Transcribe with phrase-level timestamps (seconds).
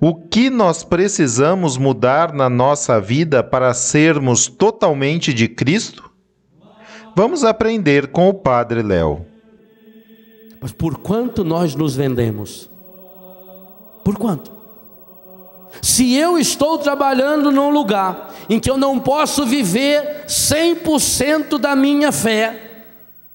[0.00, 6.10] O que nós precisamos mudar na nossa vida para sermos totalmente de Cristo?
[7.14, 9.26] Vamos aprender com o Padre Léo.
[10.60, 12.70] Mas por quanto nós nos vendemos?
[14.04, 14.50] Por quanto?
[15.80, 22.12] Se eu estou trabalhando num lugar em que eu não posso viver 100% da minha
[22.12, 22.84] fé,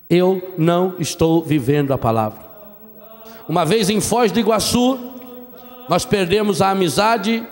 [0.09, 2.40] eu não estou vivendo a palavra.
[3.48, 4.98] Uma vez em Foz do Iguaçu,
[5.90, 7.44] nós perdemos a amizade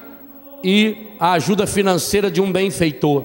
[0.63, 3.23] e a ajuda financeira de um benfeitor,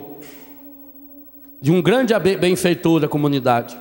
[1.61, 3.78] de um grande benfeitor da comunidade.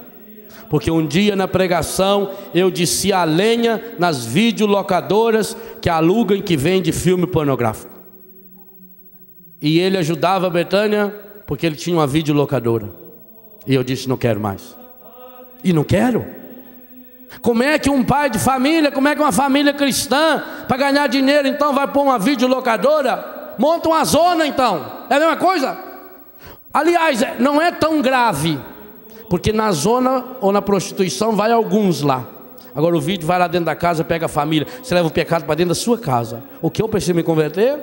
[0.70, 6.56] Porque um dia na pregação eu disse a lenha nas videolocadoras que alugam e que
[6.56, 7.92] vendem filme pornográfico.
[9.62, 11.14] E ele ajudava a Betânia
[11.46, 12.90] porque ele tinha uma videolocadora.
[13.66, 14.76] E eu disse: não quero mais.
[15.64, 16.39] E não quero.
[17.42, 21.08] Como é que um pai de família, como é que uma família cristã, para ganhar
[21.08, 23.56] dinheiro, então vai pôr uma videolocadora?
[23.58, 24.86] Monta uma zona então.
[25.10, 25.78] É a mesma coisa?
[26.73, 28.60] Aliás, não é tão grave,
[29.30, 32.26] porque na zona ou na prostituição vai alguns lá.
[32.76, 35.45] Agora o vídeo vai lá dentro da casa, pega a família, você leva o pecado
[35.45, 36.44] para dentro da sua casa.
[36.62, 37.78] O que eu preciso me converter?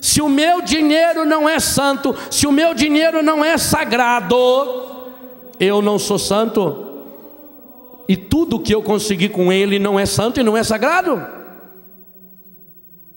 [0.00, 4.36] Se o meu dinheiro não é santo, se o meu dinheiro não é sagrado,
[5.58, 6.91] eu não sou santo
[8.12, 11.26] e tudo que eu consegui com ele não é santo e não é sagrado?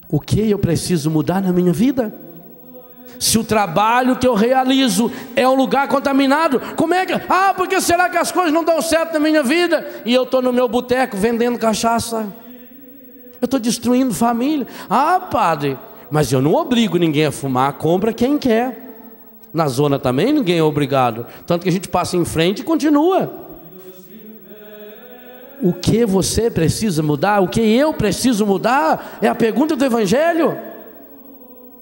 [0.09, 2.13] O que eu preciso mudar na minha vida?
[3.19, 7.11] Se o trabalho que eu realizo é um lugar contaminado, como é que.
[7.27, 9.85] Ah, porque será que as coisas não dão certo na minha vida?
[10.05, 12.33] E eu estou no meu boteco vendendo cachaça.
[13.41, 14.65] Eu estou destruindo família.
[14.89, 15.77] Ah, padre,
[16.09, 18.95] mas eu não obrigo ninguém a fumar, compra quem quer.
[19.53, 21.25] Na zona também ninguém é obrigado.
[21.45, 23.44] Tanto que a gente passa em frente e continua
[25.61, 30.57] o que você precisa mudar, o que eu preciso mudar, é a pergunta do Evangelho.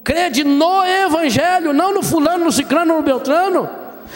[0.02, 3.68] Crede no Evangelho, não no fulano, no ciclano, no beltrano.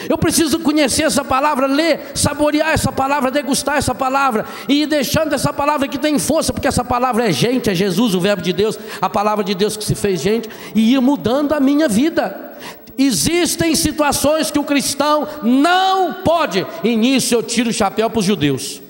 [0.08, 5.32] Eu preciso conhecer essa palavra, ler, saborear essa palavra, degustar essa palavra e ir deixando
[5.32, 8.52] essa palavra que tem força, porque essa palavra é gente, é Jesus, o Verbo de
[8.52, 12.56] Deus, a palavra de Deus que se fez gente, e ir mudando a minha vida.
[12.96, 18.24] Existem situações que o cristão não pode, e nisso eu tiro o chapéu para os
[18.24, 18.87] judeus.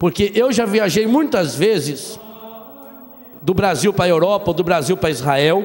[0.00, 2.18] Porque eu já viajei muitas vezes
[3.42, 5.62] do Brasil para a Europa, do Brasil para Israel,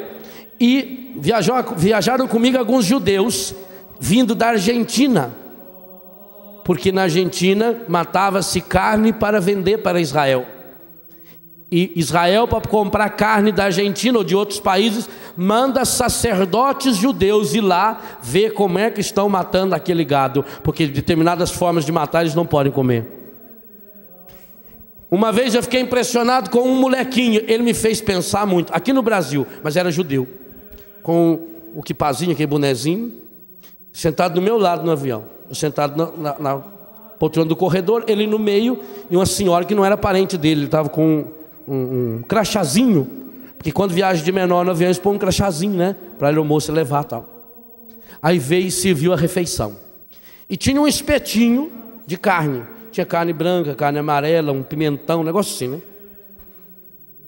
[0.60, 1.14] e
[1.78, 3.56] viajaram comigo alguns judeus
[3.98, 5.34] vindo da Argentina,
[6.66, 10.46] porque na Argentina matava-se carne para vender para Israel.
[11.72, 17.62] E Israel, para comprar carne da Argentina ou de outros países, manda sacerdotes judeus ir
[17.62, 22.36] lá ver como é que estão matando aquele gado, porque determinadas formas de matar eles
[22.36, 23.24] não podem comer.
[25.16, 29.02] Uma vez eu fiquei impressionado com um molequinho, ele me fez pensar muito, aqui no
[29.02, 30.28] Brasil, mas era judeu,
[31.02, 31.40] com
[31.74, 33.14] o quipazinho, aquele bonezinho,
[33.94, 36.58] sentado do meu lado no avião, eu sentado na, na, na
[37.18, 38.78] poltrona do corredor, ele no meio,
[39.10, 41.24] e uma senhora que não era parente dele, ele estava com
[41.66, 43.08] um, um, crachazinho,
[43.58, 46.74] porque quando viaja de menor no avião, eles põem um crachazinho, né, para o moço
[46.74, 47.26] levar tal.
[48.22, 49.78] Aí veio e serviu a refeição,
[50.50, 51.72] e tinha um espetinho
[52.06, 55.82] de carne, tinha carne branca, carne amarela, um pimentão, um negócio assim, né?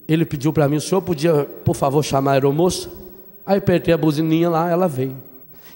[0.07, 2.89] Ele pediu para mim, o senhor podia, por favor, chamar a aeromoça?
[3.45, 5.17] Aí apertei a buzininha lá, ela veio.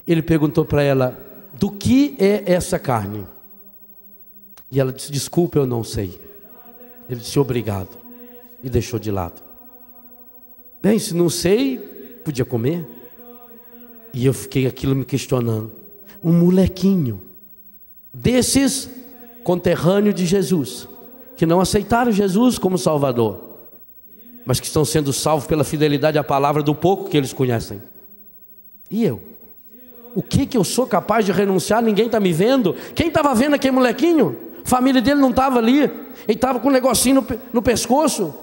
[0.06, 1.18] Ele perguntou para ela,
[1.52, 3.26] do que é essa carne?
[4.70, 6.18] E ela disse, desculpa, eu não sei.
[7.10, 7.90] Ele disse, obrigado.
[8.62, 9.42] E deixou de lado.
[10.80, 11.76] Bem, se não sei,
[12.24, 12.86] podia comer.
[14.14, 15.70] E eu fiquei aquilo me questionando.
[16.24, 17.20] Um molequinho
[18.14, 18.88] desses
[19.44, 20.88] conterrâneo de Jesus,
[21.36, 23.52] que não aceitaram Jesus como Salvador,
[24.44, 27.80] mas que estão sendo salvos pela fidelidade à palavra do pouco que eles conhecem.
[28.90, 29.20] E eu?
[30.14, 31.82] O que que eu sou capaz de renunciar?
[31.82, 32.76] Ninguém está me vendo.
[32.94, 34.36] Quem estava vendo aquele molequinho?
[34.64, 35.82] A família dele não estava ali.
[35.82, 35.92] Ele
[36.28, 38.34] estava com um negocinho no, no pescoço.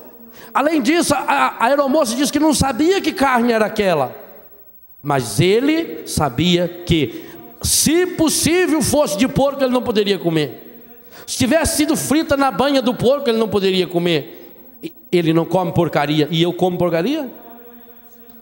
[0.54, 4.16] Além disso, a, a aeromoça disse que não sabia que carne era aquela.
[5.02, 7.26] Mas ele sabia que,
[7.62, 10.69] se possível fosse de porco, ele não poderia comer.
[11.30, 14.52] Se tivesse sido frita na banha do porco, ele não poderia comer.
[15.12, 17.30] Ele não come porcaria e eu como porcaria?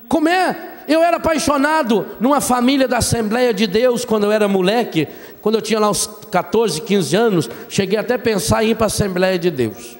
[0.07, 0.55] Comer.
[0.87, 5.05] Eu era apaixonado numa família da Assembleia de Deus quando eu era moleque,
[5.41, 8.85] quando eu tinha lá uns 14, 15 anos, cheguei até a pensar em ir para
[8.85, 9.97] a Assembleia de Deus.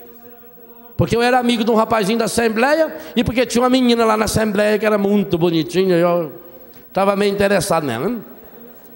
[0.95, 4.16] Porque eu era amigo de um rapazinho da Assembleia e porque tinha uma menina lá
[4.16, 6.31] na Assembleia que era muito bonitinha, eu
[6.88, 8.07] estava meio interessado nela.
[8.07, 8.18] Né?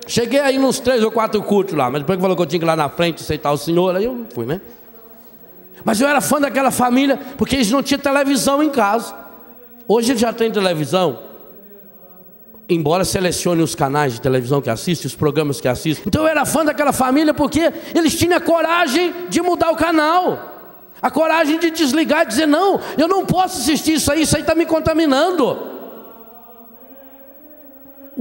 [0.08, 2.60] Cheguei aí nos três ou quatro cultos lá, mas depois que falou que eu tinha
[2.60, 4.60] que ir lá na frente aceitar o Senhor, aí eu fui, né?
[5.84, 9.14] Mas eu era fã daquela família, porque eles não tinham televisão em casa.
[9.88, 11.20] Hoje já têm televisão.
[12.70, 16.04] Embora selecione os canais de televisão que assiste, os programas que assiste.
[16.08, 20.50] Então eu era fã daquela família porque eles tinham a coragem de mudar o canal.
[21.02, 24.42] A coragem de desligar e dizer, não, eu não posso assistir isso aí, isso aí
[24.42, 25.71] está me contaminando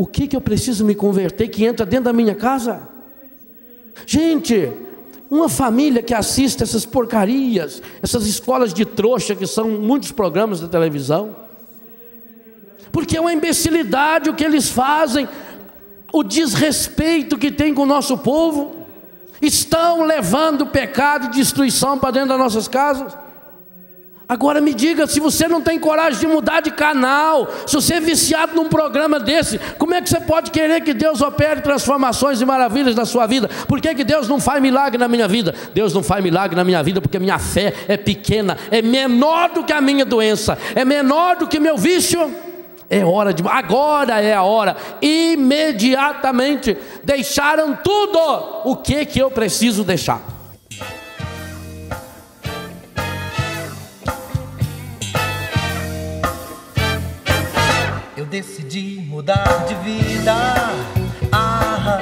[0.01, 2.89] o que, que eu preciso me converter que entra dentro da minha casa?
[4.07, 4.73] Gente,
[5.31, 10.69] uma família que assiste essas porcarias, essas escolas de trouxa que são muitos programas da
[10.69, 11.37] televisão,
[12.91, 15.29] porque é uma imbecilidade o que eles fazem,
[16.11, 18.87] o desrespeito que tem com o nosso povo,
[19.43, 23.15] estão levando pecado e destruição para dentro das nossas casas.
[24.31, 28.01] Agora me diga, se você não tem coragem de mudar de canal, se você é
[28.01, 32.45] viciado num programa desse, como é que você pode querer que Deus opere transformações e
[32.45, 33.51] maravilhas na sua vida?
[33.67, 35.53] Por que, que Deus não faz milagre na minha vida?
[35.75, 39.65] Deus não faz milagre na minha vida porque minha fé é pequena, é menor do
[39.65, 42.33] que a minha doença, é menor do que meu vício.
[42.89, 48.21] É hora de, agora é a hora, imediatamente deixaram tudo.
[48.65, 50.40] O que que eu preciso deixar?
[58.31, 60.35] Decidi mudar de vida.
[61.33, 61.99] Ah,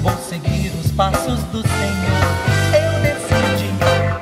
[0.00, 2.24] vou seguir os passos do Senhor.
[2.72, 3.70] Eu decidi,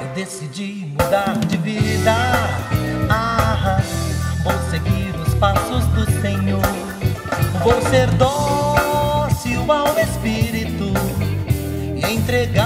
[0.00, 2.14] eu decidi mudar de vida.
[3.08, 3.80] Ah,
[4.42, 6.62] vou seguir os passos do Senhor.
[7.62, 10.92] Vou ser dócil ao Espírito
[11.94, 12.65] e entregar-me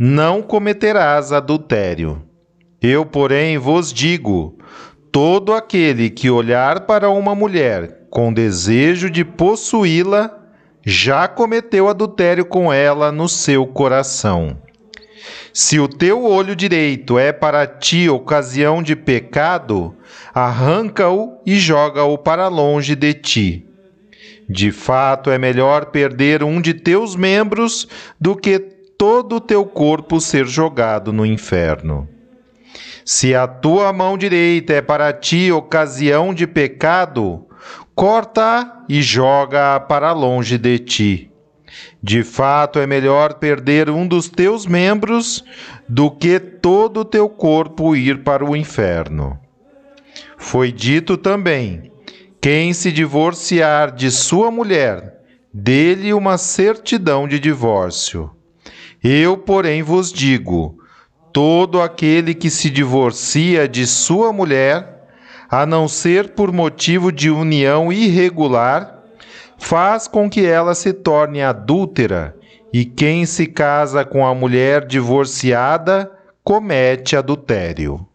[0.00, 2.22] Não cometerás adultério.
[2.80, 4.56] Eu, porém, vos digo:
[5.10, 10.38] todo aquele que olhar para uma mulher com desejo de possuí-la,
[10.86, 14.56] já cometeu adultério com ela no seu coração.
[15.52, 19.96] Se o teu olho direito é para ti ocasião de pecado,
[20.32, 23.66] arranca-o e joga-o para longe de ti.
[24.48, 27.88] De fato, é melhor perder um de teus membros
[28.18, 32.08] do que todo o teu corpo ser jogado no inferno.
[33.04, 37.46] Se a tua mão direita é para ti ocasião de pecado,
[37.94, 41.30] corta e joga para longe de ti.
[42.02, 45.44] De fato, é melhor perder um dos teus membros
[45.88, 49.38] do que todo o teu corpo ir para o inferno.
[50.36, 51.92] Foi dito também:
[52.40, 55.20] quem se divorciar de sua mulher,
[55.54, 58.30] dê-lhe uma certidão de divórcio.
[59.02, 60.78] Eu, porém, vos digo:
[61.32, 65.06] todo aquele que se divorcia de sua mulher,
[65.48, 69.02] a não ser por motivo de união irregular,
[69.58, 72.36] faz com que ela se torne adúltera,
[72.72, 76.10] e quem se casa com a mulher divorciada
[76.44, 78.06] comete adultério.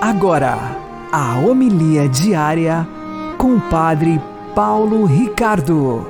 [0.00, 0.54] Agora,
[1.10, 2.86] a homilia diária
[3.36, 4.20] com o Padre
[4.54, 6.06] Paulo Ricardo.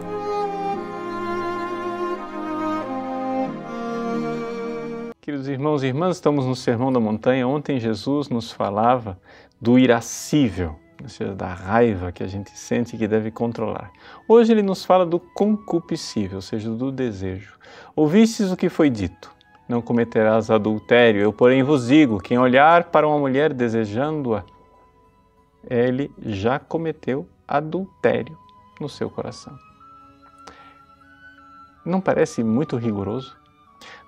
[5.23, 7.49] Queridos irmãos e irmãs, estamos no Sermão da Montanha.
[7.49, 9.19] Ontem Jesus nos falava
[9.59, 13.91] do irascível, ou seja, da raiva que a gente sente e que deve controlar.
[14.29, 17.55] Hoje ele nos fala do concupiscível, ou seja, do desejo.
[17.97, 19.38] Ouvistes o que foi dito:
[19.69, 21.21] não cometerás adultério.
[21.21, 24.43] Eu, porém, vos digo: quem olhar para uma mulher desejando-a,
[25.69, 28.37] ele já cometeu adultério
[28.81, 29.57] no seu coração.
[31.85, 33.37] Não parece muito rigoroso?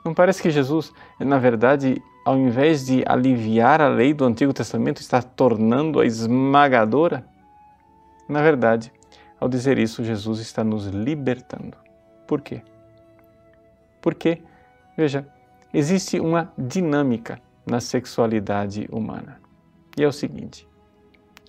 [0.04, 5.00] Não parece que Jesus, na verdade, ao invés de aliviar a lei do Antigo Testamento,
[5.00, 7.24] está tornando-a esmagadora?
[8.28, 8.92] Na verdade,
[9.38, 11.76] ao dizer isso, Jesus está nos libertando.
[12.26, 12.62] Por quê?
[14.00, 14.42] Porque,
[14.96, 15.26] veja,
[15.72, 19.40] existe uma dinâmica na sexualidade humana.
[19.96, 20.68] E é o seguinte: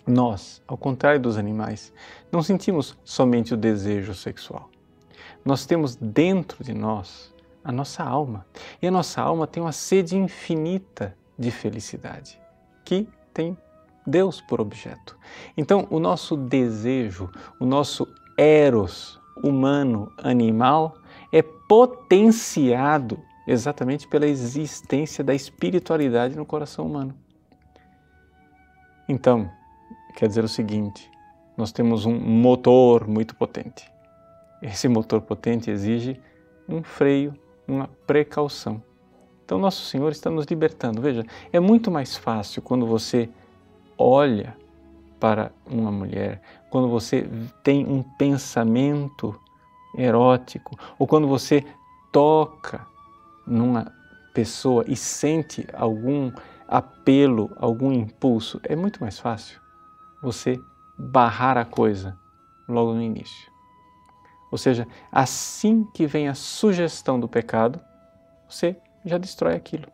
[0.05, 1.93] nós, ao contrário dos animais,
[2.31, 4.69] não sentimos somente o desejo sexual.
[5.43, 8.45] Nós temos dentro de nós a nossa alma.
[8.81, 12.39] E a nossa alma tem uma sede infinita de felicidade,
[12.83, 13.57] que tem
[14.05, 15.17] Deus por objeto.
[15.55, 20.95] Então, o nosso desejo, o nosso eros humano, animal,
[21.31, 27.15] é potenciado exatamente pela existência da espiritualidade no coração humano.
[29.07, 29.50] Então,
[30.15, 31.10] quer dizer o seguinte:
[31.57, 33.91] nós temos um motor muito potente.
[34.62, 36.19] Esse motor potente exige
[36.69, 37.33] um freio,
[37.67, 38.81] uma precaução.
[39.43, 41.01] Então, Nosso Senhor está nos libertando.
[41.01, 43.29] Veja, é muito mais fácil quando você
[43.98, 44.55] olha
[45.19, 47.27] para uma mulher, quando você
[47.63, 49.38] tem um pensamento
[49.95, 51.65] erótico, ou quando você
[52.12, 52.88] toca
[53.51, 53.93] numa
[54.34, 56.31] pessoa e sente algum
[56.67, 59.60] apelo, algum impulso, é muito mais fácil
[60.22, 60.60] você
[60.98, 62.17] barrar a coisa
[62.67, 63.51] logo no início.
[64.50, 67.79] Ou seja, assim que vem a sugestão do pecado,
[68.48, 69.88] você já destrói aquilo.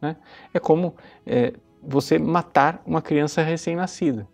[0.00, 0.16] Né?
[0.52, 0.94] É como
[1.26, 4.28] é, você matar uma criança recém-nascida.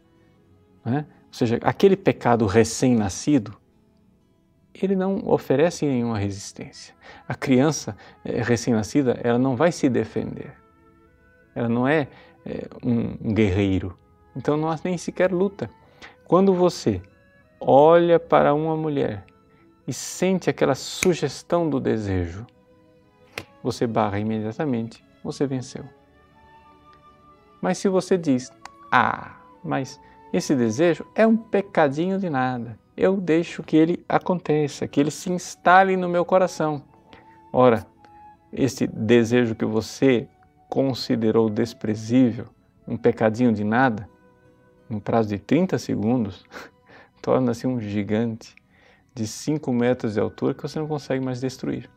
[0.85, 1.07] Né?
[1.27, 3.57] Ou seja, aquele pecado recém-nascido,
[4.83, 6.95] ele não oferece nenhuma resistência.
[7.29, 10.53] A criança é, recém-nascida, ela não vai se defender.
[11.55, 12.09] Ela não é,
[12.45, 13.97] é um guerreiro.
[14.35, 15.71] Então não há nem sequer luta.
[16.27, 17.01] Quando você
[17.61, 19.25] olha para uma mulher
[19.87, 22.47] e sente aquela sugestão do desejo,
[23.63, 25.85] você barra imediatamente, você venceu.
[27.61, 28.53] Mas se você diz,
[28.93, 30.01] ah, mas
[30.33, 35.31] esse desejo é um pecadinho de nada, eu deixo que ele aconteça, que ele se
[35.31, 36.83] instale no meu coração.
[37.53, 37.87] Ora,
[38.53, 40.29] esse desejo que você
[40.69, 42.47] considerou desprezível,
[42.89, 44.09] um pecadinho de nada,
[44.89, 46.45] no prazo de 30 segundos,
[47.21, 48.55] torna-se um gigante
[49.15, 51.91] de 5 metros de altura que você não consegue mais destruir.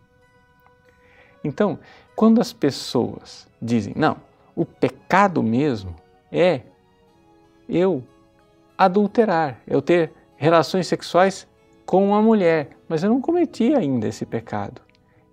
[1.43, 1.79] Então,
[2.15, 4.17] quando as pessoas dizem, não,
[4.55, 5.95] o pecado mesmo
[6.31, 6.61] é
[7.67, 8.03] eu
[8.77, 11.45] adulterar, eu ter relações sexuais
[11.85, 14.81] com uma mulher, mas eu não cometi ainda esse pecado.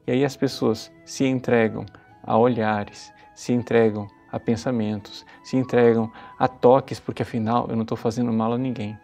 [0.05, 1.87] E aí as pessoas se entregam
[2.25, 7.97] a olhares, se entregam a pensamentos, se entregam a toques, porque afinal eu não estou
[7.97, 8.99] fazendo mal a ninguém.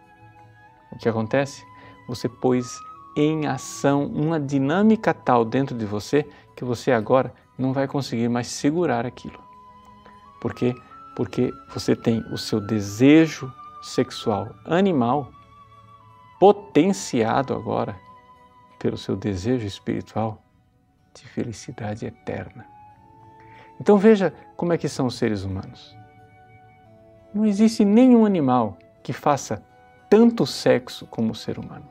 [0.91, 1.63] O que acontece?
[2.09, 2.77] Você pôs
[3.15, 8.47] em ação uma dinâmica tal dentro de você que você agora não vai conseguir mais
[8.47, 9.39] segurar aquilo.
[10.41, 10.75] Por quê?
[11.15, 13.49] Porque você tem o seu desejo
[13.81, 15.31] sexual animal
[16.43, 17.95] potenciado agora
[18.77, 20.43] pelo seu desejo espiritual
[21.13, 22.65] de felicidade eterna.
[23.79, 25.95] Então veja como é que são os seres humanos.
[27.33, 29.63] Não existe nenhum animal que faça
[30.09, 31.89] tanto sexo como o ser humano.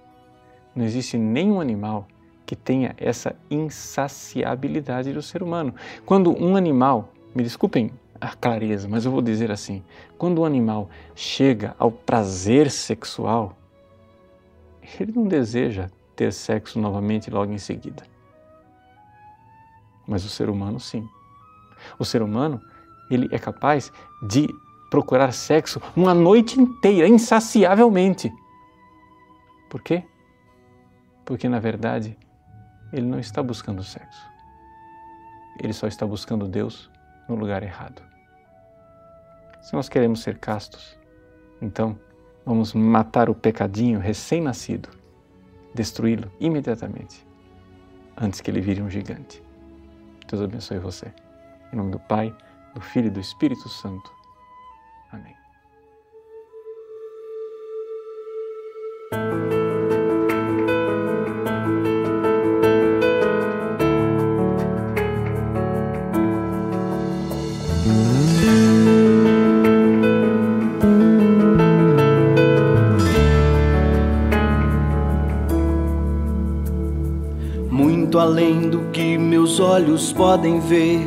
[0.77, 2.07] Não existe nenhum animal
[2.45, 5.75] que tenha essa insaciabilidade do ser humano.
[6.05, 7.91] Quando um animal, me desculpem
[8.21, 9.83] a clareza, mas eu vou dizer assim:
[10.19, 13.57] quando um animal chega ao prazer sexual,
[15.01, 18.03] ele não deseja ter sexo novamente logo em seguida.
[20.07, 21.09] Mas o ser humano, sim.
[21.99, 22.61] O ser humano,
[23.11, 23.93] ele é capaz
[24.29, 24.49] de
[24.91, 28.33] procurar sexo uma noite inteira, insaciavelmente.
[29.71, 30.05] Por quê?
[31.25, 32.17] Porque na verdade
[32.93, 34.31] ele não está buscando sexo.
[35.59, 36.91] Ele só está buscando Deus
[37.29, 38.03] no lugar errado.
[39.63, 40.99] Se nós queremos ser castos,
[41.61, 41.99] então
[42.45, 44.89] vamos matar o pecadinho recém-nascido,
[45.75, 47.27] destruí-lo imediatamente,
[48.17, 49.43] antes que ele vire um gigante.
[50.29, 51.13] Deus abençoe você.
[51.73, 52.35] Em nome do Pai,
[52.75, 54.13] do Filho e do Espírito Santo.
[55.11, 55.37] Amém.
[79.83, 81.01] Olhos podem ver,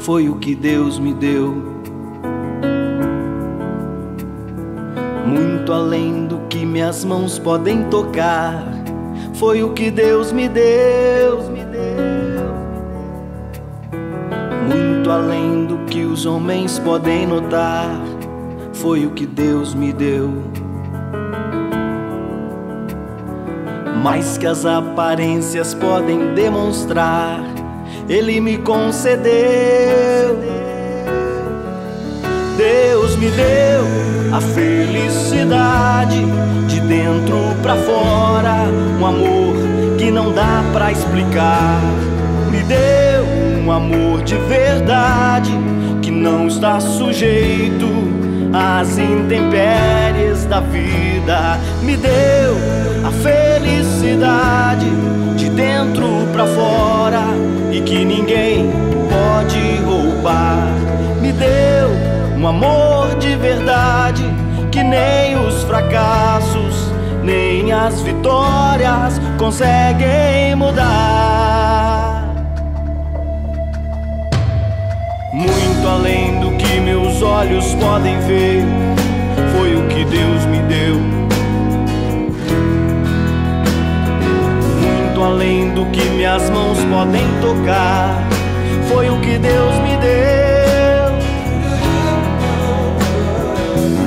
[0.00, 1.70] foi o que Deus me deu.
[5.26, 8.64] muito além do que minhas mãos podem tocar.
[9.34, 11.38] Foi o que Deus me deu.
[14.66, 17.88] Muito além do que os homens podem notar.
[18.72, 20.32] Foi o que Deus me deu.
[24.02, 27.59] Mais que as aparências podem demonstrar,
[28.08, 29.30] Ele me concedeu.
[32.56, 33.84] Deus me deu
[34.32, 36.24] a felicidade
[36.68, 38.66] de dentro pra fora,
[39.00, 39.54] um amor
[39.98, 41.80] que não dá pra explicar.
[42.50, 43.24] Me deu
[43.64, 45.52] um amor de verdade
[46.02, 47.86] que não está sujeito
[48.52, 51.58] às intempéries da vida.
[51.82, 52.56] Me deu
[53.04, 55.29] a felicidade de
[55.60, 57.24] dentro pra fora
[57.70, 58.70] e que ninguém
[59.10, 60.72] pode roubar.
[61.20, 61.90] Me deu
[62.38, 64.24] um amor de verdade
[64.72, 66.90] que nem os fracassos,
[67.22, 72.24] nem as vitórias conseguem mudar.
[75.34, 78.64] Muito além do que meus olhos podem ver,
[79.54, 81.19] foi o que Deus me deu.
[85.20, 88.26] Muito além do que minhas mãos podem tocar,
[88.88, 91.10] foi o que Deus me deu.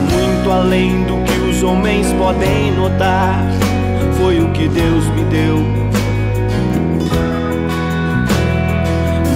[0.09, 3.43] muito além do que os homens podem notar.
[4.17, 5.59] Foi o que Deus me deu.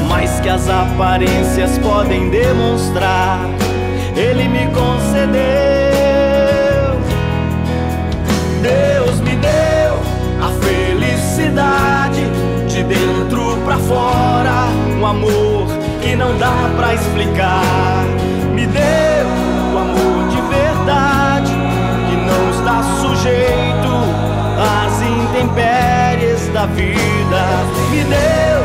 [0.10, 3.40] Mais que as aparências podem demonstrar,
[4.16, 5.38] Ele me concedeu.
[8.64, 9.07] Deus
[11.58, 12.22] felicidade
[12.68, 14.68] de dentro pra fora,
[15.00, 15.68] um amor
[16.02, 18.06] que não dá pra explicar.
[18.54, 19.26] Me deu
[19.74, 21.54] o amor de verdade
[22.10, 23.90] que não está sujeito
[24.60, 27.42] às intempéries vida.
[27.90, 28.60] Me deu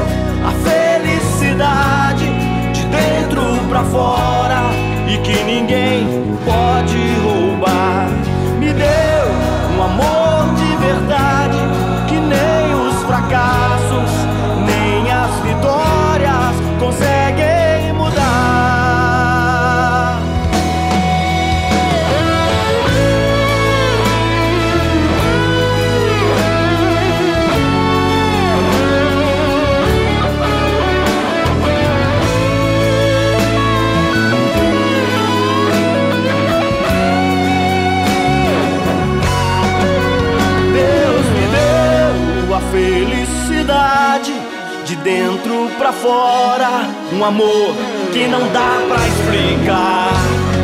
[0.46, 2.26] a felicidade
[2.72, 4.70] de dentro pra fora
[5.08, 7.21] e que ninguém pode
[44.92, 47.74] de dentro pra fora, um amor
[48.12, 50.12] que não dá pra explicar.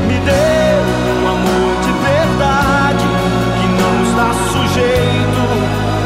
[0.07, 0.81] Me deu
[1.17, 3.07] um amor de verdade
[3.59, 5.43] que não está sujeito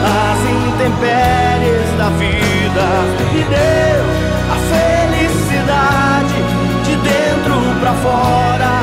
[0.07, 0.39] às
[0.71, 2.87] intempéries da vida.
[3.33, 4.05] Me deu
[4.53, 6.39] a felicidade
[6.85, 8.82] de dentro pra fora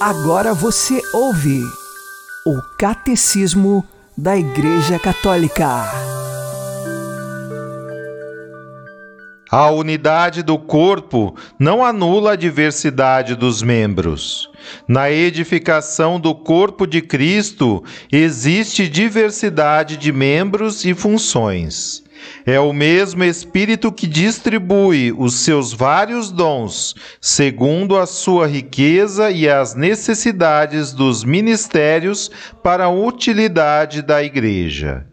[0.00, 1.62] Agora você ouve
[2.46, 3.84] o Catecismo
[4.16, 5.68] da Igreja Católica.
[9.50, 14.48] A unidade do corpo não anula a diversidade dos membros.
[14.88, 22.02] Na edificação do corpo de Cristo existe diversidade de membros e funções.
[22.44, 29.48] É o mesmo Espírito que distribui os seus vários dons, segundo a sua riqueza e
[29.48, 32.30] as necessidades dos ministérios
[32.62, 35.06] para a utilidade da Igreja.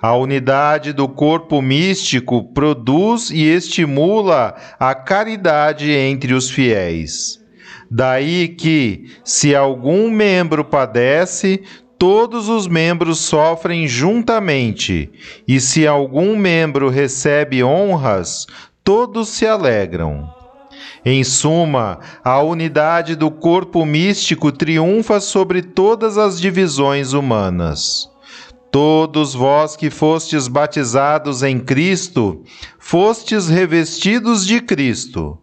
[0.00, 7.40] A unidade do corpo místico produz e estimula a caridade entre os fiéis.
[7.88, 11.62] Daí que, se algum membro padece,
[12.02, 15.08] todos os membros sofrem juntamente,
[15.46, 18.44] e se algum membro recebe honras,
[18.82, 20.28] todos se alegram.
[21.04, 28.10] Em suma, a unidade do corpo místico triunfa sobre todas as divisões humanas.
[28.72, 32.42] Todos vós que fostes batizados em Cristo,
[32.80, 35.38] fostes revestidos de Cristo.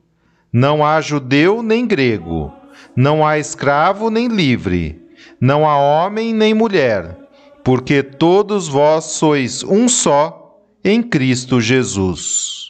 [0.51, 2.51] Não há judeu nem grego,
[2.93, 5.07] não há escravo nem livre,
[5.39, 7.17] não há homem nem mulher,
[7.63, 12.69] porque todos vós sois um só em Cristo Jesus.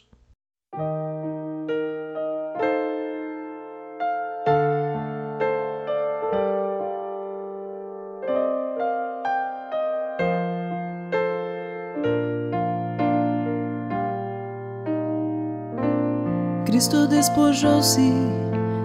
[16.80, 18.00] Cristo despojou-se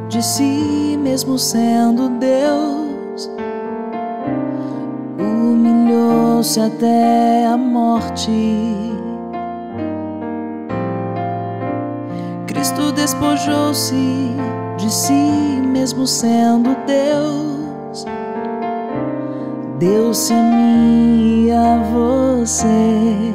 [0.10, 2.85] de si mesmo sendo Deus,
[6.46, 8.32] humilhou-se até a morte.
[12.46, 14.36] Cristo despojou-se
[14.78, 18.06] de si mesmo sendo Deus,
[19.80, 23.34] deu-se a mim e a você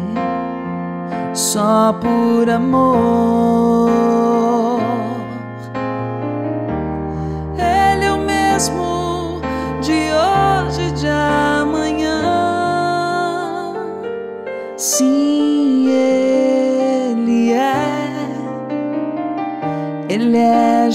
[1.35, 4.30] só por amor.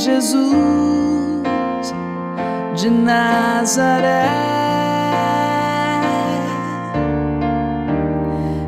[0.05, 1.41] Jesus
[2.75, 4.29] de Nazaré.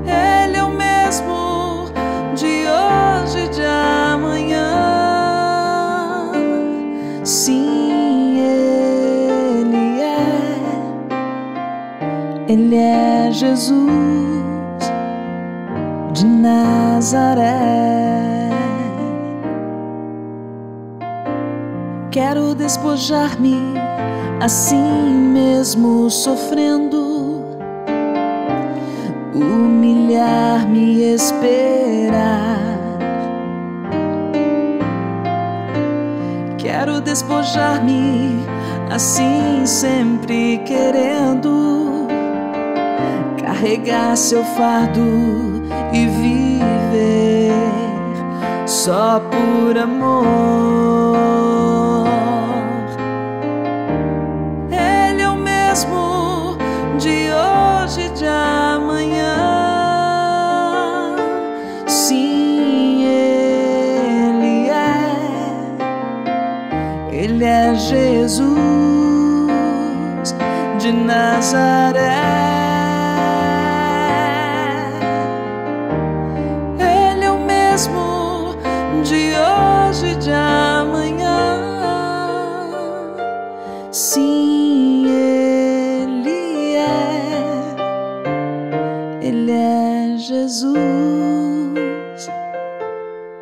[0.04, 1.92] Ele é o mesmo
[2.34, 4.72] de hoje e de amanhã.
[7.24, 8.40] Sim,
[9.60, 10.66] Ele é.
[12.48, 14.92] Ele é Jesus
[16.14, 17.97] de Nazaré.
[22.18, 23.76] Quero despojar-me
[24.42, 27.46] assim mesmo sofrendo,
[29.36, 32.58] humilhar-me esperar.
[36.58, 38.44] Quero despojar-me
[38.90, 42.08] assim sempre querendo
[43.40, 45.62] carregar seu fardo
[45.94, 47.52] e viver
[48.66, 51.47] só por amor.
[71.38, 72.18] Nazaré.
[76.80, 78.56] Ele é o mesmo
[79.04, 81.60] de hoje e de amanhã.
[83.92, 87.76] Sim, Ele é.
[89.22, 92.32] Ele é Jesus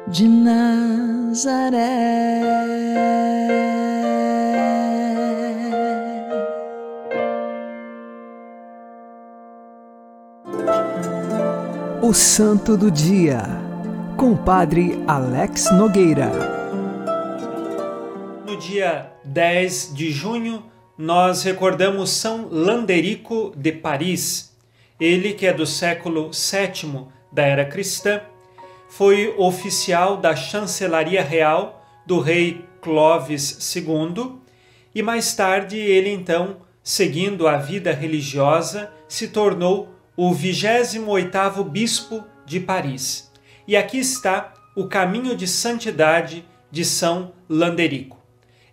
[0.10, 1.86] de Nazaré.
[12.06, 13.42] O Santo do Dia,
[14.16, 16.30] com Padre Alex Nogueira.
[18.46, 20.64] No dia 10 de junho,
[20.96, 24.56] nós recordamos São Landerico de Paris.
[25.00, 28.22] Ele, que é do século VII da era cristã,
[28.88, 34.34] foi oficial da chancelaria real do rei Clovis II
[34.94, 42.60] e mais tarde ele então, seguindo a vida religiosa, se tornou o 28º bispo de
[42.60, 43.32] Paris.
[43.68, 48.18] E aqui está o caminho de santidade de São Landerico.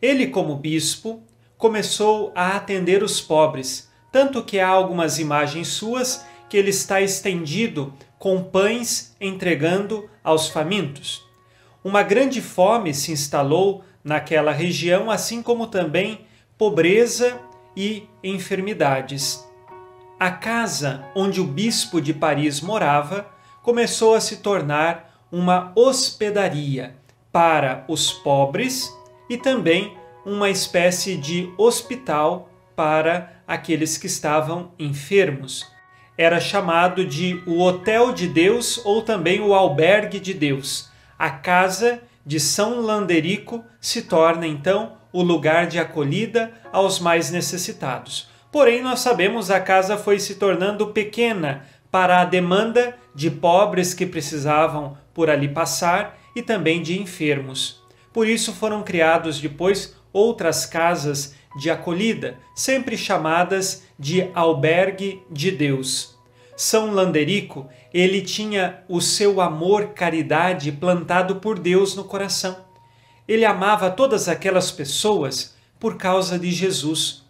[0.01, 1.23] Ele, como bispo,
[1.57, 7.95] começou a atender os pobres, tanto que há algumas imagens suas que ele está estendido
[8.19, 11.25] com pães entregando aos famintos.
[11.85, 16.27] Uma grande fome se instalou naquela região, assim como também
[16.59, 17.41] pobreza
[17.77, 19.45] e enfermidades.
[20.23, 23.27] A casa onde o bispo de Paris morava
[23.61, 26.95] começou a se tornar uma hospedaria
[27.33, 28.89] para os pobres
[29.29, 35.67] e também uma espécie de hospital para aqueles que estavam enfermos.
[36.17, 40.89] Era chamado de o Hotel de Deus ou também o Albergue de Deus.
[41.19, 48.31] A casa de São Landerico se torna então o lugar de acolhida aos mais necessitados.
[48.53, 54.05] Porém, nós sabemos a casa foi se tornando pequena para a demanda de pobres que
[54.05, 57.83] precisavam por ali passar e também de enfermos.
[58.13, 66.19] Por isso foram criados depois outras casas de acolhida, sempre chamadas de albergue de Deus.
[66.55, 72.59] São Landerico, ele tinha o seu amor caridade plantado por Deus no coração.
[73.27, 77.22] Ele amava todas aquelas pessoas por causa de Jesus.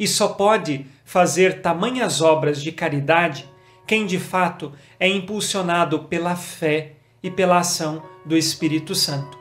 [0.00, 3.46] E só pode fazer tamanhas obras de caridade
[3.86, 9.38] quem de fato é impulsionado pela fé e pela ação do Espírito Santo.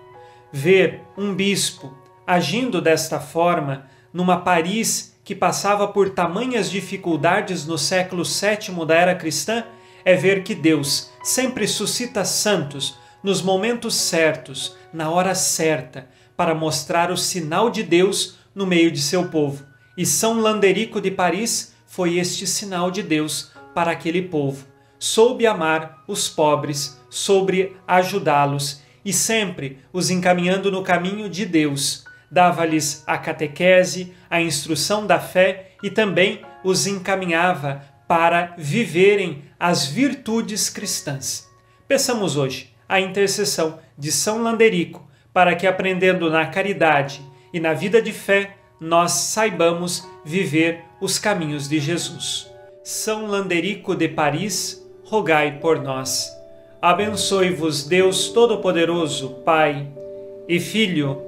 [0.52, 8.24] Ver um bispo agindo desta forma numa Paris que passava por tamanhas dificuldades no século
[8.24, 9.63] VII da era cristã
[10.04, 17.12] é ver que Deus sempre suscita santos nos momentos certos, na hora certa, para mostrar
[17.12, 19.69] o sinal de Deus no meio de seu povo.
[20.00, 24.66] E São Landerico de Paris foi este sinal de Deus para aquele povo.
[24.98, 32.06] Soube amar os pobres, soube ajudá-los e sempre os encaminhando no caminho de Deus.
[32.32, 40.70] Dava-lhes a catequese, a instrução da fé e também os encaminhava para viverem as virtudes
[40.70, 41.46] cristãs.
[41.90, 47.22] Peçamos hoje a intercessão de São Landerico para que, aprendendo na caridade
[47.54, 52.50] e na vida de fé, nós saibamos viver os caminhos de Jesus.
[52.84, 56.30] São Landerico de Paris, rogai por nós.
[56.82, 59.88] Abençoe-vos Deus Todo-Poderoso, Pai
[60.48, 61.22] e Filho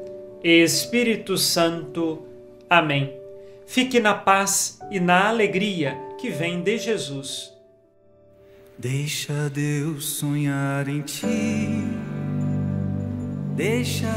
[0.43, 2.25] e Espírito Santo.
[2.69, 3.13] Amém.
[3.67, 7.51] Fique na paz e na alegria que vem de Jesus.
[8.77, 11.27] Deixa Deus sonhar em ti.
[13.55, 14.07] Deixa,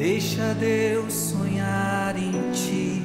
[0.00, 3.02] deixa Deus sonhar em ti.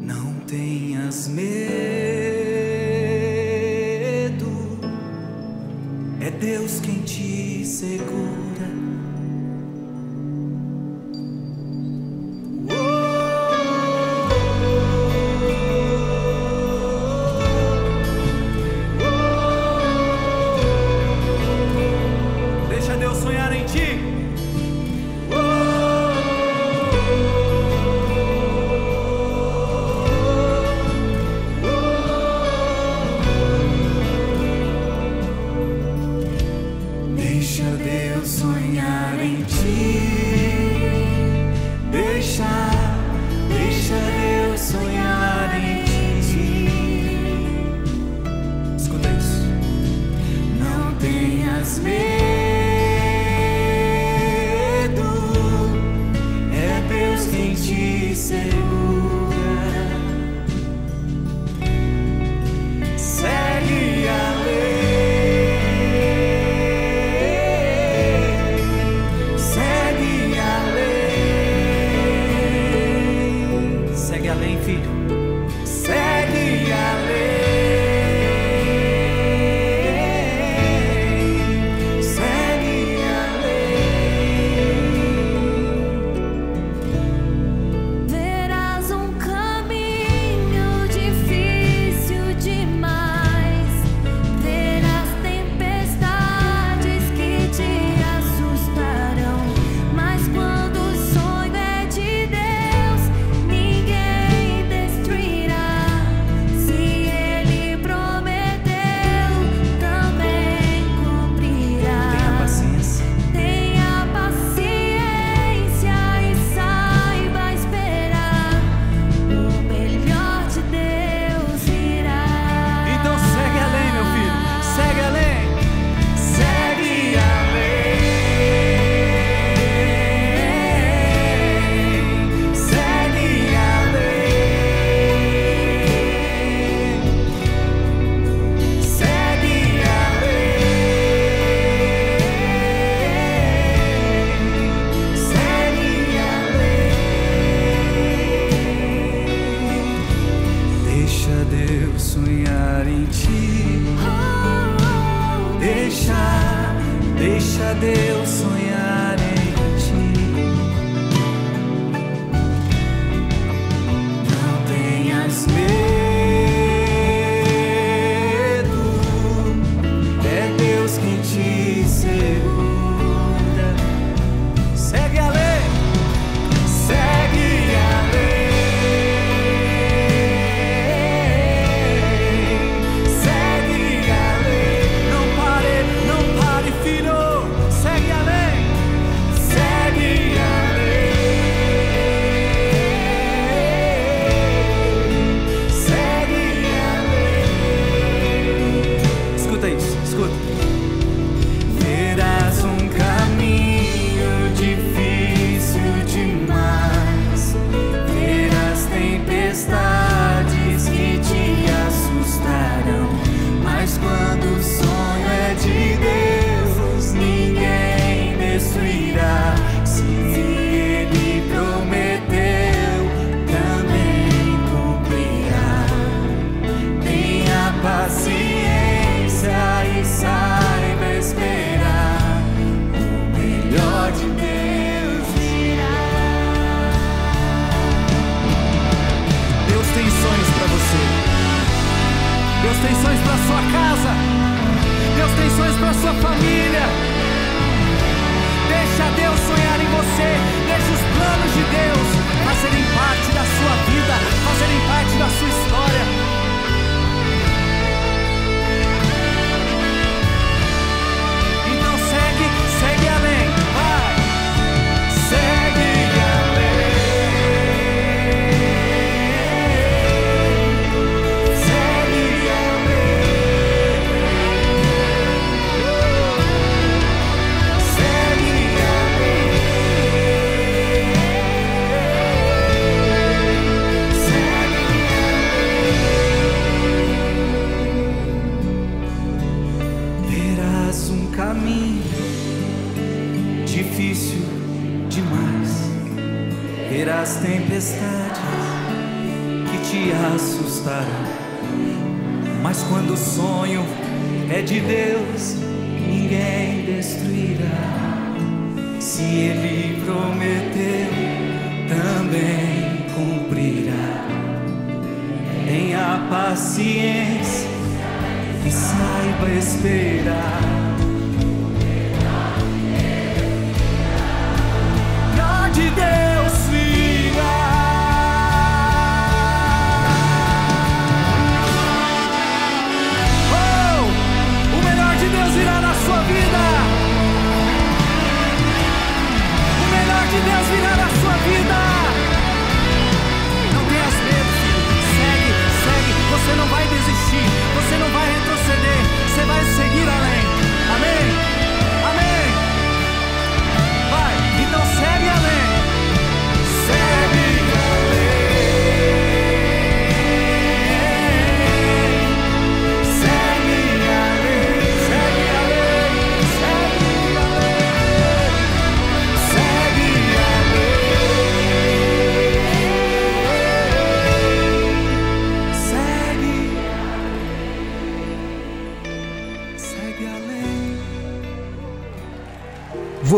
[0.00, 1.42] Não tenhas medo.
[6.20, 8.91] É Deus quem te segura.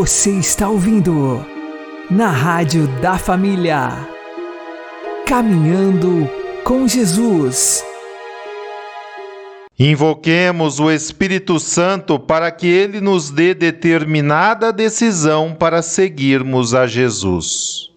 [0.05, 1.43] Você está ouvindo
[2.11, 4.07] na Rádio da Família.
[5.25, 6.29] Caminhando
[6.63, 7.83] com Jesus.
[9.79, 17.89] Invoquemos o Espírito Santo para que ele nos dê determinada decisão para seguirmos a Jesus.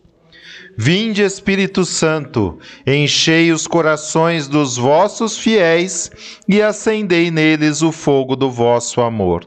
[0.78, 6.10] Vinde, Espírito Santo, enchei os corações dos vossos fiéis
[6.48, 9.46] e acendei neles o fogo do vosso amor.